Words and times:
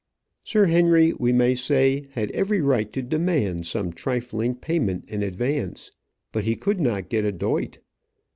Sir 0.43 0.65
Henry, 0.65 1.13
we 1.13 1.31
may 1.31 1.53
say, 1.53 2.07
had 2.13 2.31
every 2.31 2.59
right 2.59 2.91
to 2.91 3.03
demand 3.03 3.67
some 3.67 3.93
trifling 3.93 4.55
payment 4.55 5.05
in 5.07 5.21
advance; 5.21 5.91
but 6.31 6.43
he 6.43 6.55
could 6.55 6.79
not 6.81 7.07
get 7.09 7.23
a 7.23 7.31
doit. 7.31 7.77